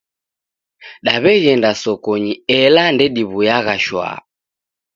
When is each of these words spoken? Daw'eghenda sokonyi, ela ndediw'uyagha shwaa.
Daw'eghenda 1.05 1.71
sokonyi, 1.81 2.33
ela 2.59 2.83
ndediw'uyagha 2.93 3.75
shwaa. 3.83 4.17